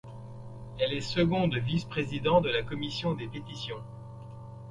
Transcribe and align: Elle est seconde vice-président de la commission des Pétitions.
Elle 0.79 0.93
est 0.93 1.01
seconde 1.01 1.53
vice-président 1.57 2.41
de 2.41 2.49
la 2.49 2.63
commission 2.63 3.13
des 3.13 3.27
Pétitions. 3.27 3.83